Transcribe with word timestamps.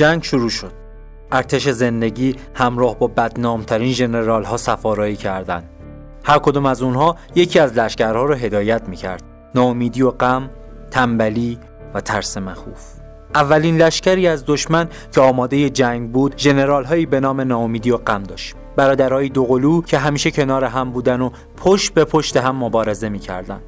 جنگ 0.00 0.22
شروع 0.22 0.48
شد. 0.48 0.72
ارتش 1.32 1.68
زندگی 1.68 2.36
همراه 2.54 2.98
با 2.98 3.06
بدنامترین 3.06 3.92
ژنرال 3.92 4.44
ها 4.44 4.56
سفارایی 4.56 5.16
کردند. 5.16 5.70
هر 6.24 6.38
کدوم 6.38 6.66
از 6.66 6.82
اونها 6.82 7.16
یکی 7.34 7.58
از 7.58 7.78
لشکرها 7.78 8.24
رو 8.24 8.34
هدایت 8.34 8.88
می‌کرد. 8.88 9.22
ناامیدی 9.54 10.02
و 10.02 10.10
غم 10.10 10.50
تنبلی 10.90 11.58
و 11.94 12.00
ترس 12.00 12.36
مخوف. 12.36 12.92
اولین 13.34 13.76
لشکری 13.76 14.26
از 14.26 14.44
دشمن 14.46 14.88
که 15.12 15.20
آماده 15.20 15.70
جنگ 15.70 16.12
بود 16.12 16.38
ژنرال 16.38 16.84
هایی 16.84 17.06
به 17.06 17.20
نام 17.20 17.40
ناامیدی 17.40 17.90
و 17.90 17.96
غم 17.96 18.22
داشت. 18.22 18.54
برادرای 18.76 19.28
دوقلو 19.28 19.82
که 19.82 19.98
همیشه 19.98 20.30
کنار 20.30 20.64
هم 20.64 20.90
بودن 20.90 21.20
و 21.20 21.30
پشت 21.56 21.94
به 21.94 22.04
پشت 22.04 22.36
هم 22.36 22.56
مبارزه 22.56 23.08
می‌کردن 23.08 23.60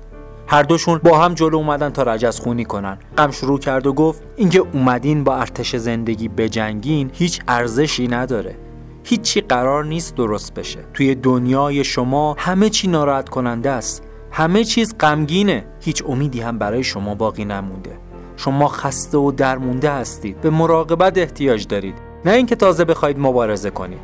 هر 0.47 0.63
دوشون 0.63 0.99
با 0.99 1.19
هم 1.19 1.35
جلو 1.35 1.57
اومدن 1.57 1.91
تا 1.91 2.03
رجز 2.03 2.41
خونی 2.41 2.65
کنن. 2.65 2.99
غم 3.19 3.31
شروع 3.31 3.59
کرد 3.59 3.87
و 3.87 3.93
گفت 3.93 4.23
اینکه 4.37 4.59
اومدین 4.73 5.25
با 5.25 5.37
ارتش 5.37 5.77
زندگی 5.77 6.29
بجنگین 6.29 7.11
هیچ 7.15 7.41
ارزشی 7.49 8.09
نداره. 8.09 8.57
هیچی 9.05 9.41
قرار 9.41 9.85
نیست 9.85 10.15
درست 10.15 10.55
بشه. 10.55 10.81
توی 10.95 11.15
دنیای 11.15 11.85
شما 11.85 12.37
همه 12.39 12.71
چی 12.71 12.89
ناراحت 12.89 13.29
کننده 13.29 13.71
است. 13.71 14.03
همه 14.31 14.65
چیز 14.65 14.95
غمگینه. 15.01 15.65
هیچ 15.81 16.03
امیدی 16.09 16.41
هم 16.41 16.59
برای 16.59 16.85
شما 16.85 17.15
باقی 17.15 17.45
نمونده. 17.45 17.99
شما 18.37 18.69
خسته 18.69 19.19
و 19.19 19.33
درمونده 19.33 19.91
هستید. 19.91 20.41
به 20.41 20.51
مراقبت 20.51 21.19
احتیاج 21.19 21.67
دارید. 21.67 21.95
نه 22.25 22.33
اینکه 22.33 22.57
تازه 22.57 22.85
بخواید 22.85 23.19
مبارزه 23.19 23.71
کنید. 23.71 24.01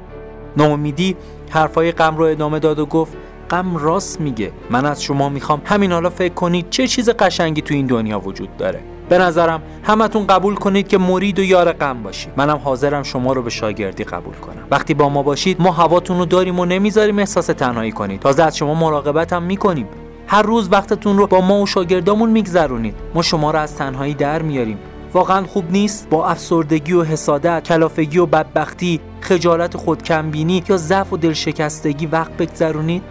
ناامیدی 0.57 1.17
حرفای 1.51 1.93
غم 1.93 2.17
رو 2.17 2.25
ادامه 2.25 2.59
داد 2.59 2.79
و 2.79 2.87
گفت 2.87 3.17
غم 3.51 3.77
راست 3.77 4.21
میگه. 4.21 4.53
من 4.71 4.87
از 4.87 5.03
شما 5.03 5.29
می‌خوام 5.29 5.63
همین 5.65 5.93
حالا 5.93 6.11
فکر 6.11 6.35
کنید 6.35 6.71
چه 6.71 6.87
چیز 6.87 7.11
قشنگی 7.11 7.63
تو 7.63 7.75
این 7.75 7.87
دنیا 7.87 8.21
وجود 8.21 8.57
داره. 8.57 8.81
به 9.09 9.19
نظرم 9.19 9.63
همتون 9.83 10.27
قبول 10.27 10.55
کنید 10.55 10.89
که 10.89 10.99
مرید 10.99 11.39
و 11.39 11.43
یار 11.43 11.73
غم 11.73 12.03
باشید. 12.03 12.33
منم 12.37 12.57
حاضرم 12.65 13.03
شما 13.03 13.33
رو 13.33 13.43
به 13.43 13.51
شاگردی 13.51 14.05
قبول 14.05 14.35
کنم. 14.35 14.63
وقتی 14.71 14.95
با 14.95 15.09
ما 15.09 15.23
باشید 15.23 15.63
ما 15.63 15.71
هواتون 15.71 16.19
رو 16.19 16.25
داریم 16.25 16.59
و 16.61 16.65
نمی‌ذاریم 16.65 17.19
احساس 17.19 17.47
تنهایی 17.47 17.93
کنید. 17.93 18.21
تازه 18.21 18.43
از 18.43 18.57
شما 18.57 18.75
مراقبت 18.75 19.33
هم 19.33 19.43
می‌کنیم. 19.43 19.87
هر 20.27 20.43
روز 20.43 20.69
وقتتون 20.73 21.19
رو 21.19 21.27
با 21.27 21.41
ما 21.41 21.61
و 21.61 21.67
شاگردامون 21.67 22.31
میگذرونید. 22.31 22.95
ما 23.15 23.23
شما 23.23 23.51
رو 23.51 23.59
از 23.59 23.77
تنهایی 23.77 24.15
در 24.15 24.43
میاریم. 24.43 24.79
واقعا 25.13 25.47
خوب 25.47 25.71
نیست؟ 25.71 26.09
با 26.11 26.27
افسردگی 26.27 26.93
و 26.93 27.03
حسادت 27.03 27.65
کلافگی 27.65 28.19
و 28.19 28.27
بدبختی 28.27 29.01
خجالت 29.21 29.77
خودکمبینی 29.77 30.63
یا 30.69 30.77
ضعف 30.77 31.13
و 31.13 31.17
دلشکستگی 31.17 32.07
وقت 32.07 32.33
بگذرونید؟ 32.33 33.03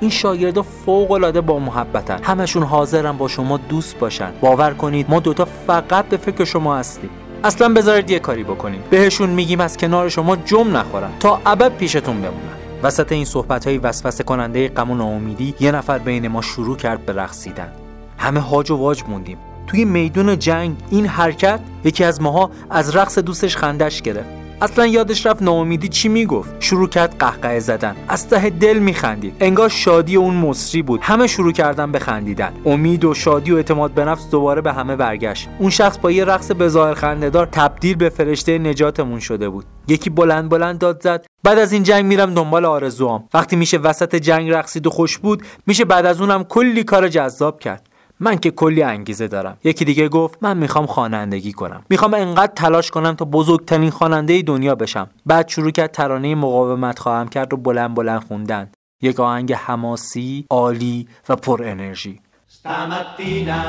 این 0.00 0.10
شاگردا 0.10 0.62
فوق 0.62 1.10
العاده 1.10 1.40
با 1.40 1.58
محبتن. 1.58 2.18
همشون 2.22 2.62
حاضرن 2.62 3.12
با 3.12 3.28
شما 3.28 3.56
دوست 3.56 3.98
باشن. 3.98 4.32
باور 4.40 4.74
کنید 4.74 5.10
ما 5.10 5.20
دوتا 5.20 5.44
فقط 5.66 6.04
به 6.08 6.16
فکر 6.16 6.44
شما 6.44 6.76
هستیم. 6.76 7.10
اصلا 7.44 7.68
بذارید 7.68 8.10
یه 8.10 8.18
کاری 8.18 8.44
بکنیم. 8.44 8.82
بهشون 8.90 9.30
میگیم 9.30 9.60
از 9.60 9.76
کنار 9.76 10.08
شما 10.08 10.36
جم 10.36 10.76
نخورن. 10.76 11.10
تا 11.20 11.40
ابد 11.46 11.76
پیشتون 11.76 12.16
بمونن. 12.16 12.56
وسط 12.82 13.12
این 13.12 13.24
صحبت 13.24 13.66
های 13.66 13.78
وسوسه 13.78 14.24
کننده 14.24 14.68
غم 14.68 14.90
و 14.90 14.94
ناامیدی 14.94 15.54
یه 15.60 15.72
نفر 15.72 15.98
بین 15.98 16.28
ما 16.28 16.42
شروع 16.42 16.76
کرد 16.76 17.06
به 17.06 17.12
رقصیدن. 17.12 17.72
همه 18.18 18.40
هاج 18.40 18.70
و 18.70 18.76
واج 18.76 19.02
موندیم. 19.08 19.38
توی 19.66 19.84
میدون 19.84 20.38
جنگ 20.38 20.76
این 20.90 21.06
حرکت 21.06 21.60
یکی 21.84 22.04
از 22.04 22.22
ماها 22.22 22.50
از 22.70 22.96
رقص 22.96 23.18
دوستش 23.18 23.56
خندش 23.56 24.02
گرفت. 24.02 24.35
اصلا 24.60 24.86
یادش 24.86 25.26
رفت 25.26 25.42
ناامیدی 25.42 25.88
چی 25.88 26.08
می‌گفت؟ 26.08 26.54
شروع 26.60 26.88
کرد 26.88 27.16
قهقه 27.18 27.60
زدن. 27.60 27.96
از 28.08 28.28
ته 28.28 28.50
دل 28.50 28.78
میخندید. 28.78 29.34
انگار 29.40 29.68
شادی 29.68 30.16
اون 30.16 30.34
مصری 30.34 30.82
بود. 30.82 31.00
همه 31.02 31.26
شروع 31.26 31.52
کردن 31.52 31.92
به 31.92 31.98
خندیدن. 31.98 32.52
امید 32.66 33.04
و 33.04 33.14
شادی 33.14 33.52
و 33.52 33.56
اعتماد 33.56 33.90
به 33.90 34.04
نفس 34.04 34.30
دوباره 34.30 34.60
به 34.60 34.72
همه 34.72 34.96
برگشت. 34.96 35.48
اون 35.58 35.70
شخص 35.70 35.98
با 35.98 36.10
یه 36.10 36.24
رقص 36.24 36.50
بظاهر 36.50 36.94
خندهدار 36.94 37.46
تبدیل 37.46 37.96
به 37.96 38.08
فرشته 38.08 38.58
نجاتمون 38.58 39.20
شده 39.20 39.48
بود. 39.48 39.64
یکی 39.88 40.10
بلند 40.10 40.48
بلند 40.48 40.78
داد 40.78 41.02
زد. 41.02 41.26
بعد 41.42 41.58
از 41.58 41.72
این 41.72 41.82
جنگ 41.82 42.04
میرم 42.04 42.34
دنبال 42.34 42.64
آرزوام. 42.64 43.24
وقتی 43.34 43.56
میشه 43.56 43.78
وسط 43.78 44.16
جنگ 44.16 44.50
رقصید 44.50 44.86
و 44.86 44.90
خوش 44.90 45.18
بود 45.18 45.42
میشه 45.66 45.84
بعد 45.84 46.06
از 46.06 46.20
اونم 46.20 46.44
کلی 46.44 46.84
کار 46.84 47.08
جذاب 47.08 47.60
کرد. 47.60 47.95
من 48.20 48.38
که 48.38 48.50
کلی 48.50 48.82
انگیزه 48.82 49.28
دارم. 49.28 49.56
یکی 49.64 49.84
دیگه 49.84 50.08
گفت 50.08 50.38
من 50.40 50.56
می‌خوام 50.56 50.86
خوانندگی 50.86 51.52
کنم. 51.52 51.82
می‌خوام 51.90 52.14
انقدر 52.14 52.52
تلاش 52.56 52.90
کنم 52.90 53.14
تا 53.14 53.24
بزرگترین 53.24 53.90
خواننده 53.90 54.42
دنیا 54.42 54.74
بشم. 54.74 55.08
بعد 55.26 55.48
شروع 55.48 55.70
کرد 55.70 55.90
ترانه 55.90 56.34
مقاومت 56.34 56.98
خواهم 56.98 57.28
کرد 57.28 57.52
رو 57.52 57.58
بلند 57.58 57.94
بلند 57.94 58.24
خوندن. 58.24 58.70
یک 59.02 59.20
آهنگ 59.20 59.52
حماسی 59.52 60.46
عالی 60.50 61.08
و 61.28 61.36
پر 61.36 61.62
انرژی. 61.64 62.20
Stamattina 62.66 63.60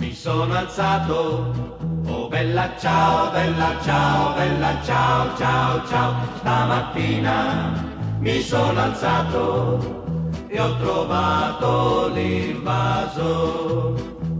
mi 0.00 0.12
sono 0.12 0.54
alzato, 0.62 1.20
oh 2.12 2.26
bella 2.34 2.66
ciao, 2.82 3.30
bella 3.36 3.70
ciao, 3.86 4.34
bella 4.38 4.72
ciao, 4.88 5.20
ciao, 5.40 5.72
ciao. 5.90 6.10
Stamattina 6.40 7.36
mi 8.20 8.40
sono 8.40 8.80
alzato. 8.88 10.05
E 10.56 10.60
ho 10.60 10.76
trovato 10.84 11.72
l'invaso. 12.16 13.30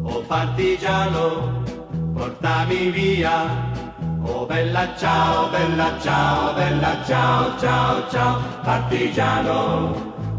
Oh 0.02 0.20
partigiano, 0.32 1.62
portami 2.16 2.90
via. 2.96 3.36
Oh 4.24 4.46
bella 4.46 4.84
ciao, 5.00 5.50
bella 5.54 5.90
ciao, 6.04 6.54
bella 6.54 6.92
ciao, 7.08 7.42
ciao, 7.62 7.94
ciao. 8.12 8.34
Partigiano, 8.64 9.58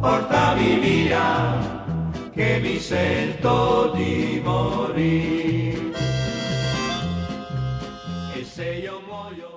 portami 0.01 0.79
via, 0.83 1.27
che 2.35 2.59
mi 2.63 2.77
sento 2.79 3.91
di 3.95 4.41
morire. 4.43 5.91
E 8.37 8.43
se 8.53 8.67
io 8.85 8.95
muoio... 9.07 9.51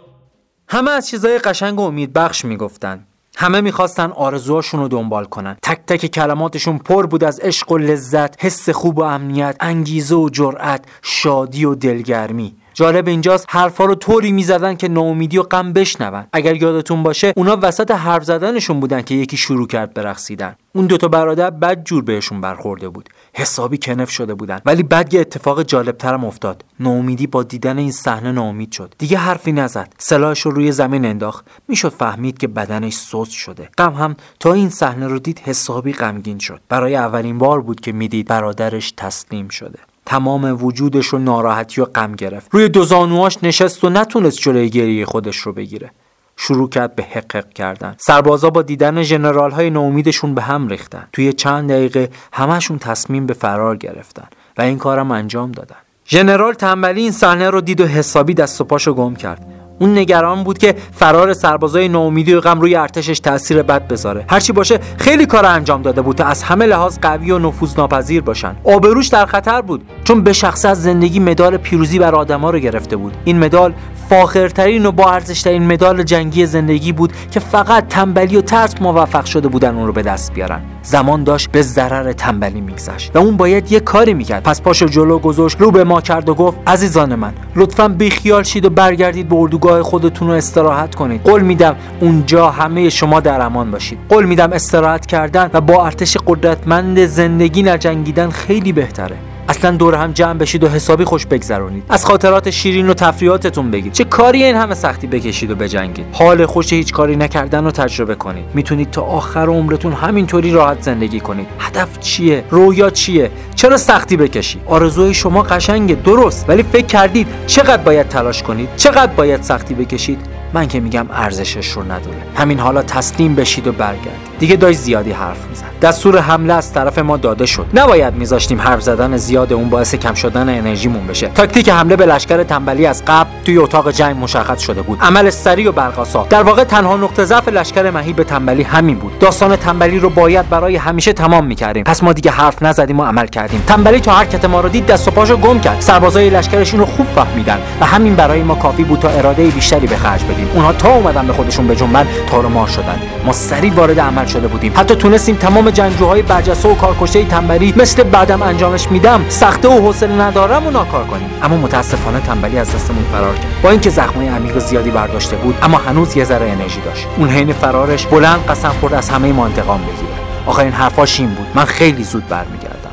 همه 0.68 0.90
از 0.90 1.08
چیزای 1.08 1.38
قشنگ 1.38 1.78
و 1.80 1.82
امید 1.82 2.12
بخش 2.12 2.44
می‌گفتن 2.44 3.06
همه 3.40 3.60
می‌خواستن 3.60 4.10
آرزوهاشون 4.10 4.80
رو 4.80 4.88
دنبال 4.88 5.24
کنن. 5.24 5.56
تک 5.62 5.80
تک 5.86 6.06
کلماتشون 6.06 6.78
پر 6.78 7.06
بود 7.06 7.24
از 7.24 7.40
عشق 7.40 7.72
و 7.72 7.78
لذت 7.78 8.44
حس 8.44 8.70
خوب 8.70 8.98
و 8.98 9.02
امنیت 9.02 9.56
انگیزه 9.60 10.14
و 10.14 10.28
جرأت 10.28 10.84
شادی 11.02 11.64
و 11.64 11.74
دلگرمی. 11.74 12.56
جالب 12.74 13.08
اینجاست 13.08 13.46
حرفا 13.48 13.84
رو 13.84 13.94
طوری 13.94 14.32
می‌زدن 14.32 14.74
که 14.74 14.88
ناامیدی 14.88 15.38
و 15.38 15.42
غم 15.42 15.72
بشنون. 15.72 16.26
اگر 16.32 16.56
یادتون 16.62 17.02
باشه 17.02 17.32
اونا 17.36 17.58
وسط 17.62 17.90
حرف 17.90 18.24
زدنشون 18.24 18.80
بودن 18.80 19.02
که 19.02 19.14
یکی 19.14 19.36
شروع 19.36 19.66
کرد 19.66 19.94
برقصیدن. 19.94 20.56
اون 20.74 20.86
دوتا 20.86 21.08
برادر 21.08 21.50
بد 21.50 21.84
جور 21.84 22.04
بهشون 22.04 22.40
برخورده 22.40 22.88
بود. 22.88 23.08
حسابی 23.34 23.78
کنف 23.78 24.10
شده 24.10 24.34
بودن. 24.34 24.60
ولی 24.66 24.82
بعد 24.82 25.14
یه 25.14 25.20
اتفاق 25.20 25.62
جالبترم 25.62 26.24
افتاد. 26.24 26.64
ناامیدی 26.80 27.26
با 27.26 27.42
دیدن 27.42 27.78
این 27.78 27.92
صحنه 27.92 28.32
ناامید 28.32 28.72
شد. 28.72 28.94
دیگه 28.98 29.18
حرفی 29.18 29.52
نزد. 29.52 29.92
سلاحش 29.98 30.40
رو 30.40 30.50
روی 30.50 30.72
زمین 30.72 31.04
انداخت. 31.04 31.46
می‌شد 31.68 31.88
فهمید 31.88 32.38
که 32.38 32.48
بدنش 32.48 32.94
سست 32.94 33.30
شده. 33.30 33.68
غم 33.78 33.92
هم 33.92 34.16
تا 34.40 34.52
این 34.52 34.68
صحنه 34.70 35.06
رو 35.06 35.18
دید 35.18 35.38
حسابی 35.38 35.92
غمگین 35.92 36.38
شد. 36.38 36.60
برای 36.68 36.96
اولین 36.96 37.38
بار 37.38 37.60
بود 37.60 37.80
که 37.80 37.92
می‌دید 37.92 38.28
برادرش 38.28 38.92
تسلیم 38.96 39.48
شده. 39.48 39.78
تمام 40.10 40.64
وجودش 40.64 41.06
رو 41.06 41.18
ناراحتی 41.18 41.80
و 41.80 41.84
غم 41.84 42.12
گرفت. 42.12 42.48
روی 42.50 42.68
دو 42.68 42.84
زانوهاش 42.84 43.38
نشست 43.42 43.84
و 43.84 43.90
نتونست 43.90 44.38
جلوی 44.38 44.70
گریه 44.70 45.04
خودش 45.04 45.36
رو 45.36 45.52
بگیره. 45.52 45.90
شروع 46.36 46.68
کرد 46.68 46.96
به 46.96 47.02
حقق 47.02 47.52
کردن. 47.52 47.94
سربازا 47.98 48.50
با 48.50 48.62
دیدن 48.62 49.02
ژنرال 49.02 49.50
های 49.50 49.70
ناامیدشون 49.70 50.34
به 50.34 50.42
هم 50.42 50.68
ریختن. 50.68 51.08
توی 51.12 51.32
چند 51.32 51.70
دقیقه 51.70 52.10
همشون 52.32 52.78
تصمیم 52.78 53.26
به 53.26 53.34
فرار 53.34 53.76
گرفتن 53.76 54.28
و 54.58 54.62
این 54.62 54.78
کارم 54.78 55.10
انجام 55.10 55.52
دادن. 55.52 55.76
ژنرال 56.08 56.54
تنبلی 56.54 57.02
این 57.02 57.12
صحنه 57.12 57.50
رو 57.50 57.60
دید 57.60 57.80
و 57.80 57.86
حسابی 57.86 58.34
دست 58.34 58.60
و 58.60 58.64
پاشو 58.64 58.94
گم 58.94 59.14
کرد. 59.14 59.46
اون 59.80 59.98
نگران 59.98 60.44
بود 60.44 60.58
که 60.58 60.74
فرار 60.92 61.32
سربازای 61.32 61.88
ناامیدی 61.88 62.34
و 62.34 62.40
غم 62.40 62.60
روی 62.60 62.74
ارتشش 62.74 63.20
تاثیر 63.20 63.62
بد 63.62 63.88
بذاره. 63.88 64.24
هرچی 64.28 64.52
باشه 64.52 64.80
خیلی 64.98 65.26
کار 65.26 65.46
انجام 65.46 65.82
داده 65.82 66.02
بود 66.02 66.16
تا 66.16 66.24
از 66.24 66.42
همه 66.42 66.66
لحاظ 66.66 66.98
قوی 66.98 67.30
و 67.30 67.38
نفوذناپذیر 67.38 68.22
باشن. 68.22 68.56
آبروش 68.64 69.08
در 69.08 69.26
خطر 69.26 69.60
بود. 69.60 69.86
چون 70.10 70.22
به 70.22 70.32
شخص 70.32 70.64
از 70.64 70.82
زندگی 70.82 71.20
مدال 71.20 71.56
پیروزی 71.56 71.98
بر 71.98 72.14
آدما 72.14 72.50
رو 72.50 72.58
گرفته 72.58 72.96
بود. 72.96 73.16
این 73.24 73.38
مدال 73.38 73.72
فاخرترین 74.08 74.86
و 74.86 74.92
با 74.92 75.10
ارزشترین 75.10 75.66
مدال 75.66 76.02
جنگی 76.02 76.46
زندگی 76.46 76.92
بود 76.92 77.12
که 77.30 77.40
فقط 77.40 77.88
تنبلی 77.88 78.36
و 78.36 78.40
ترس 78.40 78.74
موفق 78.80 79.24
شده 79.24 79.48
بودن 79.48 79.74
اون 79.74 79.86
رو 79.86 79.92
به 79.92 80.02
دست 80.02 80.32
بیارن. 80.32 80.60
زمان 80.82 81.24
داشت 81.24 81.50
به 81.50 81.62
ضرر 81.62 82.12
تنبلی 82.12 82.60
میگذشت 82.60 83.16
و 83.16 83.18
اون 83.18 83.36
باید 83.36 83.72
یه 83.72 83.80
کاری 83.80 84.14
می‌کرد. 84.14 84.42
پس 84.42 84.60
پاشو 84.62 84.86
جلو 84.86 85.18
گذاشت 85.18 85.60
رو 85.60 85.70
به 85.70 85.84
ما 85.84 86.00
کرد 86.00 86.28
و 86.28 86.34
گفت 86.34 86.58
عزیزان 86.66 87.14
من 87.14 87.32
لطفا 87.56 87.88
بیخیال 87.88 88.42
شید 88.42 88.64
و 88.64 88.70
برگردید 88.70 89.28
به 89.28 89.36
اردوگاه 89.36 89.82
خودتون 89.82 90.28
رو 90.28 90.34
استراحت 90.34 90.94
کنید. 90.94 91.22
قول 91.22 91.42
میدم 91.42 91.76
اونجا 92.00 92.50
همه 92.50 92.88
شما 92.88 93.20
در 93.20 93.40
امان 93.40 93.70
باشید. 93.70 93.98
قول 94.08 94.24
میدم 94.24 94.52
استراحت 94.52 95.06
کردن 95.06 95.50
و 95.52 95.60
با 95.60 95.86
ارتش 95.86 96.16
قدرتمند 96.26 97.06
زندگی 97.06 97.62
نجنگیدن 97.62 98.30
خیلی 98.30 98.72
بهتره. 98.72 99.16
اصلا 99.50 99.70
دور 99.70 99.94
هم 99.94 100.12
جمع 100.12 100.38
بشید 100.38 100.64
و 100.64 100.68
حسابی 100.68 101.04
خوش 101.04 101.26
بگذرونید. 101.26 101.84
از 101.88 102.04
خاطرات 102.04 102.50
شیرین 102.50 102.90
و 102.90 102.94
تفریحاتتون 102.94 103.70
بگید. 103.70 103.92
چه 103.92 104.04
کاری 104.04 104.44
این 104.44 104.56
همه 104.56 104.74
سختی 104.74 105.06
بکشید 105.06 105.50
و 105.50 105.54
بجنگید؟ 105.54 106.06
حال 106.12 106.46
خوش 106.46 106.72
هیچ 106.72 106.92
کاری 106.92 107.16
نکردن 107.16 107.64
رو 107.64 107.70
تجربه 107.70 108.14
کنید. 108.14 108.44
می‌تونید 108.54 108.90
تا 108.90 109.02
آخر 109.02 109.46
عمرتون 109.46 109.92
همینطوری 109.92 110.50
راحت 110.50 110.82
زندگی 110.82 111.20
کنید. 111.20 111.46
هدف 111.58 111.98
چیه؟ 112.00 112.44
رویا 112.50 112.90
چیه؟ 112.90 113.30
چرا 113.54 113.76
سختی 113.76 114.16
بکشید؟ 114.16 114.62
آرزوی 114.66 115.14
شما 115.14 115.42
قشنگه 115.42 115.94
درست 115.94 116.48
ولی 116.48 116.62
فکر 116.62 116.86
کردید 116.86 117.26
چقدر 117.46 117.82
باید 117.82 118.08
تلاش 118.08 118.42
کنید؟ 118.42 118.68
چقدر 118.76 119.12
باید 119.12 119.42
سختی 119.42 119.74
بکشید؟ 119.74 120.20
من 120.52 120.68
که 120.68 120.80
میگم 120.80 121.06
ارزشش 121.10 121.70
رو 121.70 121.82
نداره. 121.82 122.22
همین 122.36 122.58
حالا 122.58 122.82
تسلیم 122.82 123.34
بشید 123.34 123.66
و 123.66 123.72
برگردید. 123.72 124.29
دیگه 124.40 124.56
داشت 124.56 124.78
زیادی 124.78 125.12
حرف 125.12 125.46
میزن 125.48 125.66
دستور 125.82 126.18
حمله 126.18 126.54
از 126.54 126.72
طرف 126.72 126.98
ما 126.98 127.16
داده 127.16 127.46
شد. 127.46 127.66
نباید 127.74 128.14
میذاشتیم 128.14 128.60
حرف 128.60 128.82
زدن 128.82 129.16
زیاد 129.16 129.52
اون 129.52 129.68
باعث 129.68 129.94
کم 129.94 130.14
شدن 130.14 130.48
انرژیمون 130.48 131.06
بشه. 131.06 131.28
تاکتیک 131.28 131.68
حمله 131.68 131.96
به 131.96 132.06
لشکر 132.06 132.42
تنبلی 132.42 132.86
از 132.86 133.02
قبل 133.06 133.30
توی 133.44 133.58
اتاق 133.58 133.90
جنگ 133.90 134.16
مشخص 134.20 134.60
شده 134.60 134.82
بود. 134.82 134.98
عمل 135.02 135.30
سریع 135.30 135.68
و 135.68 135.72
برقاسا 135.72 136.26
در 136.30 136.42
واقع 136.42 136.64
تنها 136.64 136.96
نقطه 136.96 137.24
ضعف 137.24 137.48
لشکر 137.48 137.90
مهیب 137.90 138.22
تنبلی 138.22 138.62
همین 138.62 138.98
بود. 138.98 139.18
داستان 139.18 139.56
تنبلی 139.56 139.98
رو 139.98 140.10
باید 140.10 140.48
برای 140.48 140.76
همیشه 140.76 141.12
تمام 141.12 141.46
می‌کردیم. 141.46 141.84
پس 141.84 142.02
ما 142.02 142.12
دیگه 142.12 142.30
حرف 142.30 142.62
نزدیم 142.62 143.00
و 143.00 143.04
عمل 143.04 143.26
کردیم. 143.26 143.64
تنبلی 143.66 144.00
تا 144.00 144.12
حرکت 144.12 144.44
ما 144.44 144.60
رو 144.60 144.68
دید 144.68 144.86
دست 144.86 145.08
و 145.08 145.10
پاشو 145.10 145.36
گم 145.36 145.60
کرد. 145.60 145.80
سربازای 145.80 146.30
لشکرش 146.30 146.74
رو 146.74 146.86
خوب 146.86 147.06
فهمیدن 147.06 147.58
و 147.80 147.86
همین 147.86 148.14
برای 148.14 148.42
ما 148.42 148.54
کافی 148.54 148.84
بود 148.84 148.98
تا 148.98 149.08
اراده 149.08 149.46
بیشتری 149.46 149.86
به 149.86 149.96
خرج 149.96 150.24
بدیم. 150.24 150.50
اونها 150.54 150.72
تا 150.72 150.94
اومدن 150.94 151.26
به 151.26 151.32
خودشون 151.32 151.66
به 151.66 151.76
جنبن 151.76 152.06
تار 152.30 152.46
مار 152.46 152.66
شدن. 152.66 153.00
ما 153.26 153.32
سریع 153.32 153.74
وارد 153.74 154.00
عمل 154.00 154.26
شده 154.30 154.48
بودیم. 154.48 154.72
حتی 154.76 154.94
تونستیم 154.94 155.36
تمام 155.36 155.70
جنگجوهای 155.70 156.22
برجسته 156.22 156.68
و 156.68 156.74
کارکشته 156.74 157.24
تنبلی 157.24 157.74
مثل 157.76 158.02
بعدم 158.02 158.42
انجامش 158.42 158.90
میدم 158.90 159.24
سخته 159.28 159.68
و 159.68 159.72
حوصله 159.72 160.22
ندارم 160.22 160.66
و 160.66 160.70
ناکار 160.70 161.04
کنیم. 161.04 161.30
اما 161.42 161.56
متاسفانه 161.56 162.20
تنبلی 162.20 162.58
از 162.58 162.74
دستمون 162.74 163.04
فرار 163.12 163.34
کرد. 163.34 163.62
با 163.62 163.70
اینکه 163.70 163.90
زخمای 163.90 164.28
عمیق 164.28 164.58
زیادی 164.58 164.90
برداشته 164.90 165.36
بود 165.36 165.54
اما 165.62 165.78
هنوز 165.78 166.16
یه 166.16 166.24
ذره 166.24 166.50
انرژی 166.50 166.80
داشت. 166.80 167.06
اون 167.16 167.28
حین 167.28 167.52
فرارش 167.52 168.06
بلند 168.06 168.46
قسم 168.46 168.72
خورد 168.80 168.94
از 168.94 169.10
همه 169.10 169.32
ما 169.32 169.46
انتقام 169.46 169.80
بگیره. 169.80 170.20
آخرین 170.46 170.72
حرفاش 170.72 171.20
این 171.20 171.28
بود. 171.28 171.46
من 171.54 171.64
خیلی 171.64 172.04
زود 172.04 172.28
برمیگردم. 172.28 172.90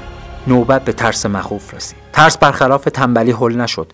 نوبت 0.47 0.81
به 0.85 0.93
ترس 0.93 1.25
مخوف 1.25 1.73
رسید. 1.73 1.97
ترس 2.13 2.37
برخلاف 2.37 2.83
تنبلی 2.83 3.31
حل 3.31 3.55
نشد. 3.55 3.93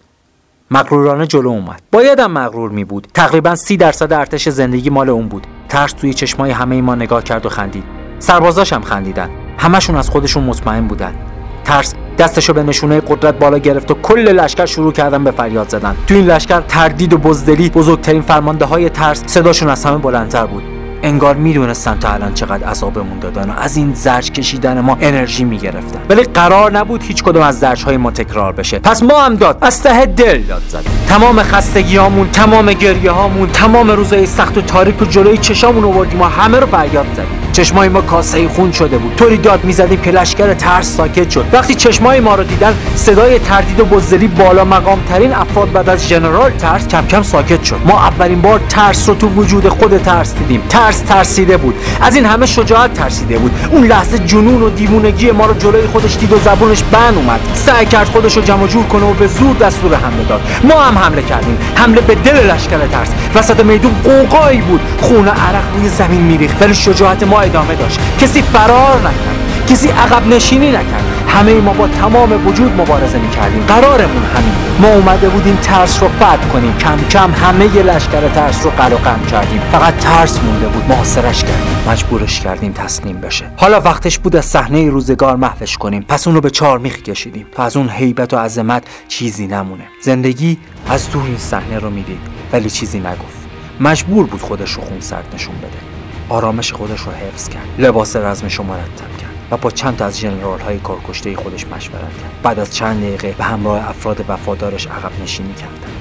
مغرورانه 0.71 1.27
جلو 1.27 1.49
اومد. 1.49 1.81
بایدم 1.91 2.31
مغرور 2.31 2.69
می 2.69 2.83
بود 2.83 3.07
تقریبا 3.13 3.55
سی 3.55 3.77
درصد 3.77 4.13
ارتش 4.13 4.49
زندگی 4.49 4.89
مال 4.89 5.09
اون 5.09 5.27
بود. 5.27 5.47
ترس 5.73 5.93
توی 5.93 6.13
چشمای 6.13 6.51
همه 6.51 6.81
ما 6.81 6.95
نگاه 6.95 7.23
کرد 7.23 7.45
و 7.45 7.49
خندید. 7.49 7.83
سربازاش 8.19 8.73
هم 8.73 8.81
خندیدن. 8.81 9.29
همشون 9.57 9.95
از 9.95 10.09
خودشون 10.09 10.43
مطمئن 10.43 10.87
بودن. 10.87 11.15
ترس 11.63 11.93
دستشو 12.17 12.53
به 12.53 12.63
نشونه 12.63 12.99
قدرت 12.99 13.39
بالا 13.39 13.57
گرفت 13.57 13.91
و 13.91 13.93
کل 13.93 14.19
لشکر 14.19 14.65
شروع 14.65 14.93
کردن 14.93 15.23
به 15.23 15.31
فریاد 15.31 15.69
زدن. 15.69 15.95
تو 16.07 16.13
این 16.13 16.25
لشکر 16.25 16.61
تردید 16.61 17.13
و 17.13 17.17
بزدلی 17.17 17.69
بزرگترین 17.69 18.21
فرمانده 18.21 18.65
های 18.65 18.89
ترس 18.89 19.23
صداشون 19.25 19.69
از 19.69 19.85
همه 19.85 19.97
بلندتر 19.97 20.45
بود. 20.45 20.63
انگار 21.03 21.35
می‌دونستن 21.35 21.99
تا 21.99 22.09
الان 22.09 22.33
چقدر 22.33 22.67
عذابمون 22.67 23.19
دادن 23.19 23.49
و 23.49 23.53
از 23.57 23.77
این 23.77 23.93
زرج 23.93 24.31
کشیدن 24.31 24.81
ما 24.81 24.97
انرژی 25.01 25.43
می‌گرفتن. 25.43 25.99
ولی 26.09 26.23
قرار 26.23 26.71
نبود 26.71 27.03
هیچ 27.03 27.23
کدوم 27.23 27.41
از 27.41 27.59
زرج 27.59 27.83
های 27.83 27.97
ما 27.97 28.11
تکرار 28.11 28.51
بشه. 28.51 28.79
پس 28.79 29.03
ما 29.03 29.21
هم 29.21 29.35
داد. 29.35 29.57
از 29.61 29.83
ته 29.83 30.05
دل 30.05 30.41
داد 30.41 30.61
زدیم 30.67 30.91
تمام 31.07 31.43
خستگیامون 31.43 32.29
تمام 32.29 32.73
گریه 32.73 33.11
هامون 33.11 33.49
تمام 33.49 33.91
روزای 33.91 34.25
سخت 34.25 34.57
و 34.57 34.61
تاریک 34.61 35.01
و 35.01 35.05
جلوی 35.05 35.37
چشامون 35.37 35.83
آوردیم 35.83 36.21
و 36.21 36.25
همه 36.25 36.59
رو 36.59 36.67
فریاد 36.67 37.05
زدیم 37.13 37.42
چشمای 37.53 37.89
ما 37.89 38.01
کاسه 38.01 38.47
خون 38.47 38.71
شده 38.71 38.97
بود. 38.97 39.15
طوری 39.15 39.37
داد 39.37 39.63
می‌زدیم 39.63 40.01
که 40.01 40.11
لشکر 40.11 40.53
ترس 40.53 40.95
ساکت 40.95 41.29
شد. 41.29 41.45
وقتی 41.53 41.75
چشمای 41.75 42.19
ما 42.19 42.35
رو 42.35 42.43
دیدن 42.43 42.75
صدای 42.95 43.39
تردید 43.39 43.79
و 43.79 43.85
بزدلی 43.85 44.27
بالا 44.27 44.65
مقام 44.65 44.99
ترین 45.09 45.33
افراد 45.33 45.71
بعد 45.71 45.89
از 45.89 46.07
ژنرال 46.07 46.51
ترس 46.51 46.87
کم 46.87 47.05
کم 47.07 47.21
ساکت 47.21 47.63
شد. 47.63 47.79
ما 47.85 47.99
اولین 47.99 48.41
بار 48.41 48.61
ترس 48.69 49.09
رو 49.09 49.15
تو 49.15 49.27
وجود 49.27 49.69
خود 49.69 49.97
ترس 49.97 50.35
دیدیم. 50.35 50.61
ترس 50.69 50.99
ترسیده 50.99 51.57
بود. 51.57 51.75
از 52.01 52.15
این 52.15 52.25
همه 52.25 52.45
شجاعت 52.45 52.93
ترسیده 52.93 53.37
بود. 53.37 53.51
اون 53.71 53.87
لحظه 53.87 54.19
جنون 54.19 54.61
و 54.61 54.69
دیوونگی 54.69 55.31
ما 55.31 55.45
رو 55.45 55.53
جلوی 55.53 55.87
خودش 55.87 56.17
دید 56.17 56.33
و 56.33 56.39
زبونش 56.39 56.83
بند 56.83 57.15
اومد. 57.15 57.39
سعی 57.53 57.85
کرد 57.85 58.07
خودش 58.07 58.37
رو 58.37 58.43
جمع 58.43 58.67
جور 58.67 58.83
کنه 58.83 59.05
و 59.05 59.13
به 59.13 59.27
زور 59.27 59.55
دستور 59.55 59.95
حمله 59.95 60.23
داد. 60.29 60.41
ما 60.63 60.81
هم 60.81 60.97
حمله 60.97 61.21
کردیم. 61.21 61.57
حمله 61.75 62.01
به 62.01 62.15
دل 62.15 62.51
لشکر 62.51 62.77
ترس. 62.77 63.09
وسط 63.35 63.59
میدون 63.59 63.95
قوقایی 64.03 64.61
بود. 64.61 64.81
خون 65.01 65.27
عرق 65.27 65.63
روی 65.77 65.89
زمین 65.89 66.21
میریخت. 66.21 66.61
ولی 66.61 66.73
شجاعت 66.73 67.23
ما 67.23 67.42
ادامه 67.43 67.75
داشت. 67.75 67.99
کسی 68.21 68.41
فرار 68.41 68.97
نکرد. 68.97 69.65
کسی 69.69 69.87
عقب 69.87 70.27
نشینی 70.27 70.69
نکرد. 70.69 71.03
همه 71.27 71.53
ما 71.53 71.73
با 71.73 71.87
تمام 71.87 72.47
وجود 72.47 72.81
مبارزه 72.81 73.19
می‌کردیم. 73.19 73.65
قرارمون 73.65 74.23
همین. 74.23 74.53
ما 74.79 74.87
اومده 74.87 75.29
بودیم 75.29 75.55
ترس 75.55 76.03
رو 76.03 76.09
فتح 76.09 76.47
کنیم. 76.53 76.77
کم 76.77 76.97
کم 77.09 77.31
همه 77.31 77.65
ی 77.65 77.83
لشکر 77.83 78.29
ترس 78.29 78.65
رو 78.65 78.71
قل 78.71 78.93
و 78.93 78.95
قم 78.95 79.25
کردیم. 79.31 79.61
فقط 79.71 79.97
ترس 79.97 80.39
مونده 80.39 80.67
بود. 80.67 80.85
محاصرش 80.89 81.43
کردیم. 81.43 81.91
مجبورش 81.91 82.39
کردیم 82.39 82.71
تسلیم 82.71 83.21
بشه. 83.21 83.45
حالا 83.57 83.79
وقتش 83.79 84.19
بود 84.19 84.35
از 84.35 84.45
صحنه 84.45 84.89
روزگار 84.89 85.35
محوش 85.35 85.77
کنیم. 85.77 86.05
پس 86.07 86.27
اون 86.27 86.35
رو 86.35 86.41
به 86.41 86.49
چهار 86.49 86.79
میخ 86.79 87.01
کشیدیم. 87.01 87.45
تا 87.55 87.63
از 87.63 87.77
اون 87.77 87.89
هیبت 87.89 88.33
و 88.33 88.37
عظمت 88.37 88.83
چیزی 89.07 89.47
نمونه. 89.47 89.83
زندگی 90.01 90.57
از 90.89 91.11
دور 91.11 91.23
این 91.23 91.37
صحنه 91.37 91.79
رو 91.79 91.89
می‌دید. 91.89 92.19
ولی 92.53 92.69
چیزی 92.69 92.99
نگفت. 92.99 93.43
مجبور 93.79 94.25
بود 94.25 94.41
خودش 94.41 94.71
رو 94.71 94.81
خون 94.81 94.99
سرد 94.99 95.25
نشون 95.35 95.55
بده. 95.55 95.92
آرامش 96.33 96.73
خودش 96.73 96.99
رو 96.99 97.11
حفظ 97.11 97.49
کرد. 97.49 97.67
لباس 97.77 98.15
رزمش 98.15 98.53
رو 98.53 98.63
مرتب 98.63 99.17
کرد 99.17 99.31
و 99.51 99.57
با 99.57 99.71
چند 99.71 99.95
تا 99.95 100.05
از 100.05 100.19
جنرال 100.19 100.59
های 100.59 100.79
کارکشته 100.79 101.35
خودش 101.35 101.67
مشورت 101.67 102.01
کرد. 102.01 102.41
بعد 102.43 102.59
از 102.59 102.75
چند 102.75 103.01
دقیقه 103.03 103.35
به 103.37 103.43
همراه 103.43 103.89
افراد 103.89 104.25
وفادارش 104.27 104.87
عقب 104.87 105.11
نشینی 105.23 105.53
کردن 105.53 105.91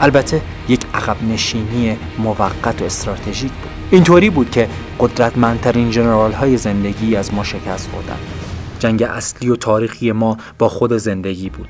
البته 0.00 0.42
یک 0.68 0.86
عقب 0.94 1.16
نشینی 1.22 1.96
موقت 2.18 2.82
و 2.82 2.84
استراتژیک 2.84 3.52
بود. 3.52 3.70
اینطوری 3.90 4.30
بود 4.30 4.50
که 4.50 4.68
قدرتمندترین 4.98 5.90
جنرال 5.90 6.32
های 6.32 6.56
زندگی 6.56 7.16
از 7.16 7.34
ما 7.34 7.44
شکست 7.44 7.90
خوردن 7.90 8.18
جنگ 8.78 9.02
اصلی 9.02 9.50
و 9.50 9.56
تاریخی 9.56 10.12
ما 10.12 10.36
با 10.58 10.68
خود 10.68 10.92
زندگی 10.96 11.50
بود. 11.50 11.68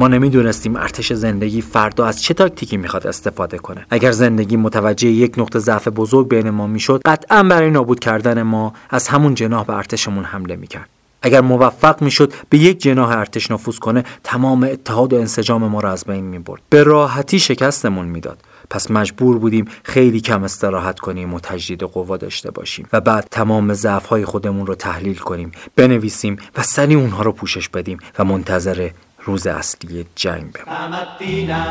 ما 0.00 0.08
نمی‌دونستیم 0.08 0.76
ارتش 0.76 1.12
زندگی 1.12 1.60
فردا 1.60 2.06
از 2.06 2.22
چه 2.22 2.34
تاکتیکی 2.34 2.76
می‌خواد 2.76 3.06
استفاده 3.06 3.58
کنه. 3.58 3.86
اگر 3.90 4.12
زندگی 4.12 4.56
متوجه 4.56 5.08
یک 5.08 5.34
نقطه 5.38 5.58
ضعف 5.58 5.88
بزرگ 5.88 6.28
بین 6.28 6.50
ما 6.50 6.66
می‌شد 6.66 7.00
قطعا 7.04 7.42
برای 7.42 7.70
نابود 7.70 8.00
کردن 8.00 8.42
ما 8.42 8.72
از 8.90 9.08
همون 9.08 9.34
جناح 9.34 9.64
به 9.64 9.76
ارتشمون 9.76 10.24
حمله 10.24 10.56
می‌کرد. 10.56 10.88
اگر 11.22 11.40
موفق 11.40 12.02
می‌شد 12.02 12.32
به 12.48 12.58
یک 12.58 12.80
جناح 12.80 13.10
ارتش 13.10 13.50
نفوذ 13.50 13.78
کنه 13.78 14.04
تمام 14.24 14.64
اتحاد 14.64 15.12
و 15.12 15.16
انسجام 15.16 15.66
ما 15.66 15.80
را 15.80 15.92
از 15.92 16.04
بین 16.04 16.24
می‌برد. 16.24 16.62
به 16.70 16.82
راحتی 16.82 17.38
شکستمون 17.38 18.06
می‌داد. 18.06 18.38
پس 18.70 18.90
مجبور 18.90 19.38
بودیم 19.38 19.64
خیلی 19.82 20.20
کم 20.20 20.44
استراحت 20.44 21.00
کنیم 21.00 21.34
و 21.34 21.40
تجدید 21.40 21.82
قوا 21.82 22.16
داشته 22.16 22.50
باشیم 22.50 22.88
و 22.92 23.00
بعد 23.00 23.28
تمام 23.30 23.74
ضعف 23.74 24.12
خودمون 24.24 24.66
رو 24.66 24.74
تحلیل 24.74 25.16
کنیم 25.16 25.52
بنویسیم 25.76 26.36
و 26.56 26.62
سریع 26.62 26.98
اونها 26.98 27.22
رو 27.22 27.32
پوشش 27.32 27.68
بدیم 27.68 27.98
و 28.18 28.24
منتظر 28.24 28.90
روز 29.19 29.47
اصلی 29.47 30.05
جنگ 30.15 30.51
بمونیم 30.51 30.65
Stamattina 30.65 31.63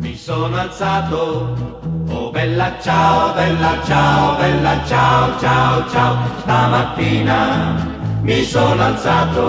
mi 0.00 0.14
sono 0.16 0.56
alzato, 0.56 1.54
oh 2.08 2.30
bella 2.30 2.72
ciao, 2.82 3.34
bella 3.34 3.72
ciao, 3.84 4.36
bella 4.36 4.84
ciao, 4.84 5.38
ciao, 5.38 5.88
ciao. 5.88 6.14
Stamattina 6.40 7.40
mi 8.22 8.42
sono 8.44 8.82
alzato 8.82 9.46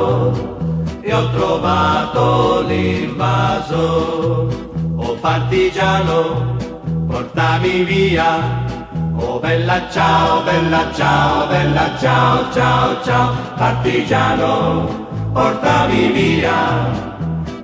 e 1.01 1.13
ho 1.13 1.29
trovato 1.31 2.61
l'invaso. 2.67 4.47
Oh 4.95 5.15
partigiano, 5.15 6.55
portami 7.07 7.83
via. 7.83 8.31
Oh 9.19 9.39
bella 9.39 9.89
ciao, 9.89 10.43
bella 10.43 10.91
ciao, 10.93 11.47
bella 11.47 11.97
ciao, 11.99 12.51
ciao, 12.51 13.03
ciao. 13.03 13.35
Partigiano, 13.55 15.07
portami 15.32 16.12
via 16.12 16.90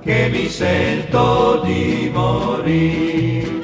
che 0.01 0.29
mi 0.31 0.47
sento 0.49 1.61
di 1.63 2.09
morire. 2.11 3.58